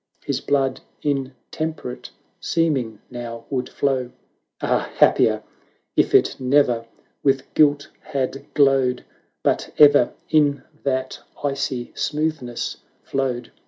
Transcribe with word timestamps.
His 0.25 0.41
blood 0.41 0.79
in 1.03 1.31
temperate 1.51 2.09
seeming 2.39 2.97
now 3.11 3.45
would 3.51 3.69
flow: 3.69 4.09
Ah! 4.59 4.91
happier 4.95 5.43
if 5.95 6.15
it 6.15 6.37
ne'er 6.39 6.87
with 7.21 7.53
guilt 7.53 7.87
had 7.99 8.51
glowed. 8.55 9.05
But 9.43 9.71
ever 9.77 10.11
in 10.27 10.63
that 10.83 11.19
icy 11.43 11.91
smoothness 11.93 12.77
flowed 13.03 13.51